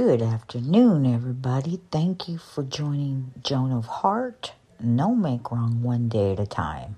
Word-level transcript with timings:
Good 0.00 0.22
afternoon, 0.22 1.04
everybody. 1.04 1.78
Thank 1.92 2.26
you 2.26 2.38
for 2.38 2.62
joining 2.62 3.34
Joan 3.44 3.70
of 3.70 3.84
Heart. 3.84 4.54
No 4.82 5.14
make 5.14 5.52
wrong 5.52 5.82
one 5.82 6.08
day 6.08 6.32
at 6.32 6.40
a 6.40 6.46
time. 6.46 6.96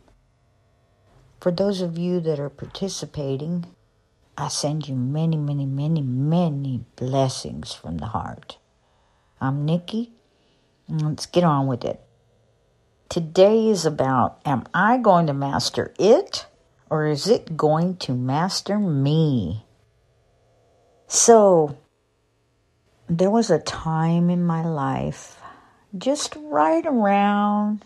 For 1.41 1.51
those 1.51 1.81
of 1.81 1.99
you 1.99 2.21
that 2.21 2.39
are 2.39 2.49
participating, 2.49 3.67
I 4.39 4.47
send 4.47 4.87
you 4.87 4.95
many, 4.95 5.37
many, 5.37 5.67
many, 5.67 6.01
many 6.01 6.85
blessings 6.95 7.73
from 7.73 7.99
the 7.99 8.07
heart. 8.07 8.59
I'm 9.41 9.65
Nikki. 9.65 10.13
Let's 10.89 11.27
get 11.27 11.43
on 11.43 11.67
with 11.67 11.85
it. 11.85 12.01
Today 13.09 13.67
is 13.67 13.85
about 13.85 14.41
Am 14.47 14.63
I 14.73 14.99
going 14.99 15.27
to 15.27 15.35
master 15.35 15.93
it 15.99 16.47
or 16.89 17.09
is 17.09 17.27
it 17.27 17.57
going 17.57 17.97
to 17.97 18.15
master 18.15 18.79
me? 18.79 19.65
So, 21.09 21.77
there 23.19 23.31
was 23.31 23.51
a 23.51 23.59
time 23.59 24.31
in 24.31 24.45
my 24.45 24.65
life, 24.65 25.43
just 25.97 26.37
right 26.37 26.87
around 26.87 27.85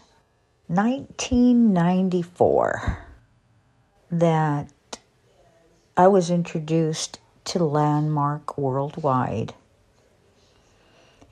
1994, 0.69 2.99
that 4.13 4.69
I 5.97 6.07
was 6.07 6.31
introduced 6.31 7.19
to 7.47 7.65
Landmark 7.65 8.57
Worldwide. 8.57 9.55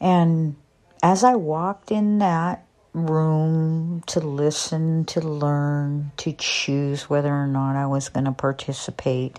And 0.01 0.57
as 1.03 1.23
I 1.23 1.37
walked 1.37 1.93
in 1.93 2.19
that 2.19 2.67
room 2.93 4.03
to 4.07 4.19
listen, 4.21 5.05
to 5.05 5.21
learn, 5.21 6.11
to 6.17 6.33
choose 6.33 7.09
whether 7.09 7.33
or 7.33 7.47
not 7.47 7.77
I 7.77 7.87
was 7.87 8.09
going 8.09 8.25
to 8.25 8.33
participate, 8.33 9.39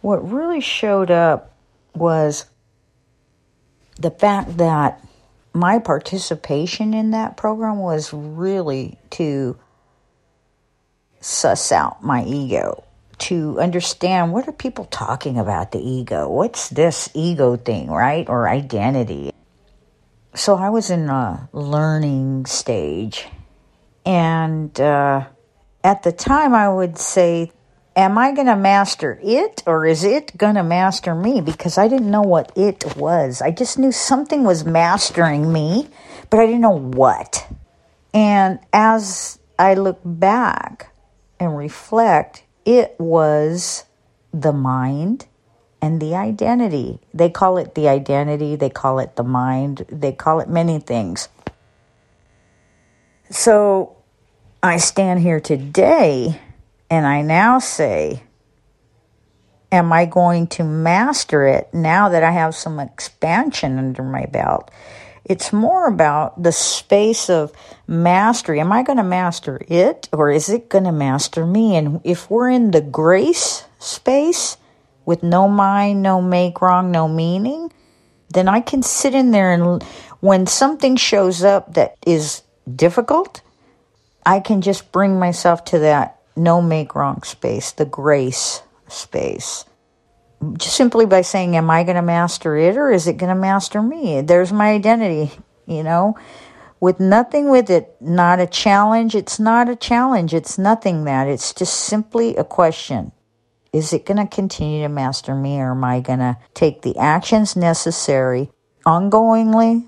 what 0.00 0.28
really 0.28 0.60
showed 0.60 1.12
up 1.12 1.54
was 1.94 2.46
the 4.00 4.10
fact 4.10 4.56
that 4.56 5.04
my 5.52 5.78
participation 5.78 6.94
in 6.94 7.10
that 7.10 7.36
program 7.36 7.78
was 7.78 8.12
really 8.12 8.98
to 9.10 9.58
suss 11.20 11.70
out 11.70 12.02
my 12.02 12.24
ego, 12.24 12.84
to 13.18 13.60
understand 13.60 14.32
what 14.32 14.48
are 14.48 14.52
people 14.52 14.86
talking 14.86 15.38
about 15.38 15.72
the 15.72 15.78
ego? 15.78 16.28
What's 16.28 16.70
this 16.70 17.10
ego 17.14 17.56
thing, 17.56 17.90
right? 17.90 18.28
Or 18.28 18.48
identity. 18.48 19.32
So 20.34 20.56
I 20.56 20.70
was 20.70 20.90
in 20.90 21.08
a 21.08 21.48
learning 21.52 22.46
stage. 22.46 23.26
And 24.06 24.80
uh, 24.80 25.26
at 25.84 26.02
the 26.04 26.12
time, 26.12 26.54
I 26.54 26.68
would 26.68 26.96
say 26.96 27.52
am 27.96 28.18
I 28.18 28.32
going 28.32 28.46
to 28.46 28.56
master 28.56 29.18
it 29.22 29.62
or 29.66 29.86
is 29.86 30.04
it 30.04 30.36
going 30.36 30.54
to 30.54 30.62
master 30.62 31.14
me? 31.14 31.40
Because 31.40 31.78
I 31.78 31.88
didn't 31.88 32.10
know 32.10 32.22
what 32.22 32.52
it 32.56 32.96
was. 32.96 33.42
I 33.42 33.50
just 33.50 33.78
knew 33.78 33.92
something 33.92 34.44
was 34.44 34.64
mastering 34.64 35.52
me, 35.52 35.88
but 36.28 36.40
I 36.40 36.46
didn't 36.46 36.60
know 36.60 36.78
what. 36.78 37.46
And 38.14 38.58
as 38.72 39.38
I 39.58 39.74
look 39.74 40.00
back 40.04 40.92
and 41.38 41.56
reflect, 41.56 42.44
it 42.64 42.94
was 42.98 43.84
the 44.32 44.52
mind 44.52 45.26
and 45.82 46.00
the 46.00 46.14
identity. 46.14 47.00
They 47.14 47.30
call 47.30 47.56
it 47.58 47.74
the 47.74 47.88
identity, 47.88 48.56
they 48.56 48.70
call 48.70 48.98
it 48.98 49.16
the 49.16 49.24
mind, 49.24 49.86
they 49.88 50.12
call 50.12 50.40
it 50.40 50.48
many 50.48 50.78
things. 50.78 51.28
So 53.30 53.96
I 54.62 54.76
stand 54.76 55.20
here 55.20 55.40
today 55.40 56.40
and 56.90 57.06
I 57.06 57.22
now 57.22 57.60
say, 57.60 58.24
Am 59.72 59.92
I 59.92 60.04
going 60.04 60.48
to 60.48 60.64
master 60.64 61.46
it 61.46 61.72
now 61.72 62.08
that 62.08 62.24
I 62.24 62.32
have 62.32 62.56
some 62.56 62.80
expansion 62.80 63.78
under 63.78 64.02
my 64.02 64.26
belt? 64.26 64.68
It's 65.24 65.52
more 65.52 65.86
about 65.86 66.42
the 66.42 66.50
space 66.50 67.30
of 67.30 67.52
mastery. 67.86 68.58
Am 68.58 68.72
I 68.72 68.82
going 68.82 68.96
to 68.96 69.04
master 69.04 69.60
it 69.68 70.08
or 70.10 70.28
is 70.32 70.48
it 70.48 70.68
going 70.68 70.84
to 70.84 70.92
master 70.92 71.46
me? 71.46 71.76
And 71.76 72.00
if 72.02 72.28
we're 72.28 72.50
in 72.50 72.72
the 72.72 72.80
grace 72.80 73.64
space 73.78 74.56
with 75.04 75.22
no 75.22 75.46
mind, 75.48 76.02
no 76.02 76.20
make 76.20 76.60
wrong, 76.60 76.90
no 76.90 77.06
meaning, 77.06 77.72
then 78.34 78.48
I 78.48 78.60
can 78.60 78.82
sit 78.82 79.14
in 79.14 79.30
there 79.30 79.52
and 79.52 79.84
when 80.18 80.48
something 80.48 80.96
shows 80.96 81.44
up 81.44 81.74
that 81.74 81.96
is 82.04 82.42
difficult, 82.74 83.40
I 84.26 84.40
can 84.40 84.62
just 84.62 84.90
bring 84.90 85.18
myself 85.20 85.64
to 85.66 85.78
that 85.80 86.19
no 86.36 86.60
make 86.62 86.94
wrong 86.94 87.22
space, 87.22 87.72
the 87.72 87.84
grace 87.84 88.62
space. 88.88 89.64
Just 90.56 90.76
simply 90.76 91.04
by 91.06 91.20
saying, 91.20 91.56
Am 91.56 91.70
I 91.70 91.84
going 91.84 91.96
to 91.96 92.02
master 92.02 92.56
it 92.56 92.76
or 92.76 92.90
is 92.90 93.06
it 93.06 93.18
going 93.18 93.34
to 93.34 93.40
master 93.40 93.82
me? 93.82 94.22
There's 94.22 94.52
my 94.52 94.70
identity, 94.70 95.32
you 95.66 95.82
know. 95.82 96.16
With 96.80 96.98
nothing 96.98 97.50
with 97.50 97.68
it, 97.68 97.94
not 98.00 98.40
a 98.40 98.46
challenge, 98.46 99.14
it's 99.14 99.38
not 99.38 99.68
a 99.68 99.76
challenge. 99.76 100.32
It's 100.32 100.58
nothing 100.58 101.04
that. 101.04 101.28
It's 101.28 101.52
just 101.52 101.74
simply 101.74 102.36
a 102.36 102.44
question. 102.44 103.12
Is 103.70 103.92
it 103.92 104.06
going 104.06 104.16
to 104.16 104.26
continue 104.26 104.82
to 104.82 104.88
master 104.88 105.34
me 105.34 105.60
or 105.60 105.72
am 105.72 105.84
I 105.84 106.00
going 106.00 106.20
to 106.20 106.38
take 106.54 106.82
the 106.82 106.96
actions 106.96 107.54
necessary 107.54 108.50
ongoingly? 108.86 109.86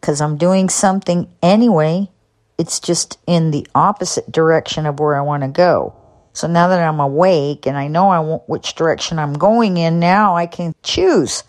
Because 0.00 0.20
I'm 0.20 0.36
doing 0.36 0.68
something 0.68 1.28
anyway 1.42 2.10
it's 2.58 2.80
just 2.80 3.18
in 3.26 3.52
the 3.52 3.66
opposite 3.74 4.30
direction 4.30 4.84
of 4.84 4.98
where 4.98 5.16
I 5.16 5.22
want 5.22 5.44
to 5.44 5.48
go. 5.48 5.94
So 6.32 6.46
now 6.46 6.68
that 6.68 6.80
I'm 6.80 7.00
awake 7.00 7.66
and 7.66 7.76
I 7.76 7.88
know 7.88 8.10
I 8.10 8.18
want 8.18 8.48
which 8.48 8.74
direction 8.74 9.18
I'm 9.18 9.32
going 9.32 9.76
in, 9.76 10.00
now 10.00 10.36
I 10.36 10.46
can 10.46 10.74
choose 10.82 11.44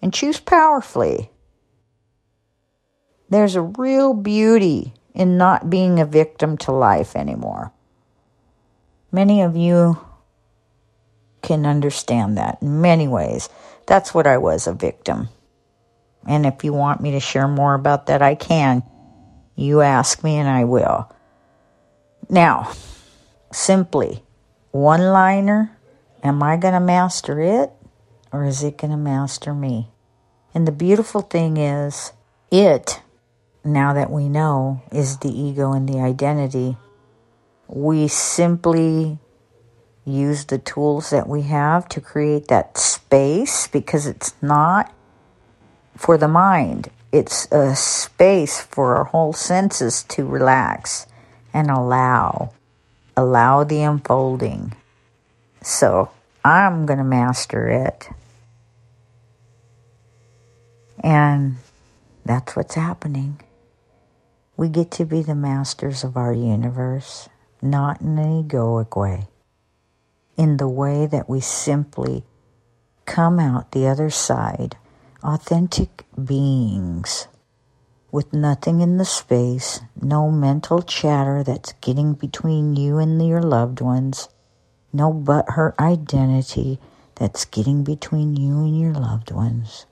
and 0.00 0.14
choose 0.14 0.40
powerfully. 0.40 1.30
There's 3.28 3.56
a 3.56 3.62
real 3.62 4.14
beauty 4.14 4.94
in 5.12 5.36
not 5.36 5.70
being 5.70 5.98
a 6.00 6.06
victim 6.06 6.56
to 6.58 6.72
life 6.72 7.16
anymore. 7.16 7.72
Many 9.10 9.42
of 9.42 9.56
you 9.56 9.98
can 11.42 11.66
understand 11.66 12.38
that 12.38 12.58
in 12.62 12.80
many 12.80 13.06
ways. 13.06 13.48
That's 13.86 14.14
what 14.14 14.26
I 14.26 14.38
was 14.38 14.66
a 14.66 14.72
victim. 14.72 15.28
And 16.26 16.46
if 16.46 16.64
you 16.64 16.72
want 16.72 17.00
me 17.00 17.12
to 17.12 17.20
share 17.20 17.46
more 17.46 17.74
about 17.74 18.06
that, 18.06 18.22
I 18.22 18.34
can. 18.34 18.82
You 19.56 19.80
ask 19.80 20.24
me 20.24 20.36
and 20.36 20.48
I 20.48 20.64
will. 20.64 21.12
Now, 22.28 22.72
simply, 23.52 24.22
one 24.70 25.00
liner, 25.00 25.76
am 26.22 26.42
I 26.42 26.56
going 26.56 26.74
to 26.74 26.80
master 26.80 27.40
it 27.40 27.70
or 28.32 28.44
is 28.44 28.62
it 28.62 28.78
going 28.78 28.90
to 28.90 28.96
master 28.96 29.54
me? 29.54 29.90
And 30.54 30.66
the 30.66 30.72
beautiful 30.72 31.20
thing 31.20 31.56
is, 31.56 32.12
it, 32.50 33.00
now 33.64 33.92
that 33.94 34.10
we 34.10 34.28
know, 34.28 34.82
is 34.90 35.18
the 35.18 35.30
ego 35.30 35.72
and 35.72 35.88
the 35.88 36.00
identity. 36.00 36.76
We 37.68 38.08
simply 38.08 39.18
use 40.04 40.44
the 40.44 40.58
tools 40.58 41.10
that 41.10 41.28
we 41.28 41.42
have 41.42 41.88
to 41.88 42.00
create 42.00 42.48
that 42.48 42.76
space 42.78 43.66
because 43.68 44.06
it's 44.06 44.34
not 44.42 44.92
for 45.96 46.18
the 46.18 46.28
mind. 46.28 46.90
It's 47.14 47.46
a 47.52 47.76
space 47.76 48.60
for 48.60 48.96
our 48.96 49.04
whole 49.04 49.32
senses 49.32 50.02
to 50.08 50.26
relax 50.26 51.06
and 51.52 51.70
allow, 51.70 52.52
allow 53.16 53.62
the 53.62 53.82
unfolding. 53.82 54.74
So 55.62 56.10
I'm 56.44 56.86
going 56.86 56.98
to 56.98 57.04
master 57.04 57.68
it. 57.68 58.08
And 61.04 61.58
that's 62.24 62.56
what's 62.56 62.74
happening. 62.74 63.38
We 64.56 64.68
get 64.68 64.90
to 64.98 65.04
be 65.04 65.22
the 65.22 65.36
masters 65.36 66.02
of 66.02 66.16
our 66.16 66.32
universe, 66.32 67.28
not 67.62 68.00
in 68.00 68.18
an 68.18 68.42
egoic 68.42 69.00
way, 69.00 69.28
in 70.36 70.56
the 70.56 70.66
way 70.66 71.06
that 71.06 71.28
we 71.28 71.38
simply 71.38 72.24
come 73.06 73.38
out 73.38 73.70
the 73.70 73.86
other 73.86 74.10
side 74.10 74.76
authentic 75.24 76.04
beings 76.22 77.28
with 78.12 78.32
nothing 78.34 78.80
in 78.82 78.98
the 78.98 79.04
space, 79.06 79.80
no 80.00 80.30
mental 80.30 80.82
chatter 80.82 81.42
that's 81.42 81.72
getting 81.80 82.12
between 82.12 82.76
you 82.76 82.98
and 82.98 83.26
your 83.26 83.42
loved 83.42 83.80
ones, 83.80 84.28
no 84.92 85.12
but 85.12 85.46
her 85.52 85.74
identity 85.80 86.78
that's 87.16 87.46
getting 87.46 87.82
between 87.82 88.36
you 88.36 88.58
and 88.58 88.78
your 88.78 88.92
loved 88.92 89.30
ones. 89.30 89.86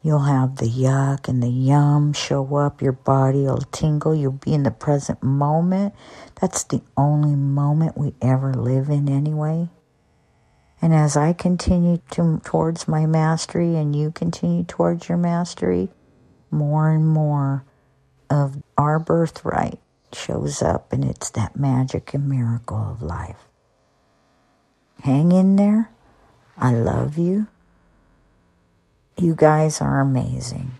You'll 0.00 0.20
have 0.20 0.56
the 0.56 0.66
yuck 0.66 1.28
and 1.28 1.42
the 1.42 1.48
yum 1.48 2.12
show 2.12 2.54
up, 2.54 2.80
your 2.80 2.92
body 2.92 3.42
will 3.42 3.66
tingle, 3.72 4.14
you'll 4.14 4.32
be 4.32 4.54
in 4.54 4.62
the 4.62 4.70
present 4.70 5.20
moment. 5.22 5.92
That's 6.40 6.62
the 6.62 6.82
only 6.96 7.34
moment 7.34 7.98
we 7.98 8.14
ever 8.22 8.54
live 8.54 8.88
in, 8.88 9.08
anyway. 9.08 9.68
And 10.86 10.94
as 10.94 11.16
I 11.16 11.32
continue 11.32 12.00
to, 12.12 12.40
towards 12.44 12.86
my 12.86 13.06
mastery 13.06 13.74
and 13.74 13.96
you 13.96 14.12
continue 14.12 14.62
towards 14.62 15.08
your 15.08 15.18
mastery, 15.18 15.88
more 16.52 16.90
and 16.90 17.04
more 17.04 17.64
of 18.30 18.62
our 18.78 19.00
birthright 19.00 19.80
shows 20.12 20.62
up, 20.62 20.92
and 20.92 21.04
it's 21.04 21.28
that 21.30 21.58
magic 21.58 22.14
and 22.14 22.28
miracle 22.28 22.76
of 22.76 23.02
life. 23.02 23.48
Hang 25.02 25.32
in 25.32 25.56
there. 25.56 25.90
I 26.56 26.72
love 26.72 27.18
you. 27.18 27.48
You 29.16 29.34
guys 29.34 29.80
are 29.80 29.98
amazing. 29.98 30.70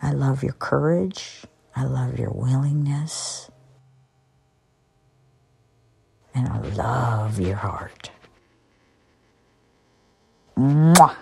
I 0.00 0.12
love 0.12 0.44
your 0.44 0.52
courage. 0.52 1.42
I 1.74 1.82
love 1.86 2.20
your 2.20 2.30
willingness. 2.30 3.50
And 6.32 6.46
I 6.46 6.60
love 6.60 7.40
your 7.40 7.56
heart. 7.56 8.10
么 10.54 11.12